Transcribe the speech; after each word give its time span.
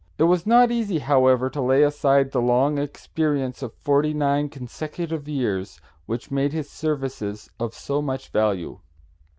It 0.17 0.23
was 0.23 0.47
not 0.47 0.71
easy, 0.71 0.97
however, 0.97 1.47
to 1.51 1.61
lay 1.61 1.83
aside 1.83 2.31
the 2.31 2.41
long 2.41 2.79
experience 2.79 3.61
of 3.61 3.75
forty 3.75 4.15
nine 4.15 4.49
consecutive 4.49 5.29
years, 5.29 5.79
which 6.07 6.31
made 6.31 6.53
his 6.53 6.67
services 6.71 7.51
of 7.59 7.75
so 7.75 8.01
much 8.01 8.29
value. 8.29 8.79